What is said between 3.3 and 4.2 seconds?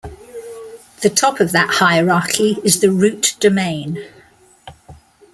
domain.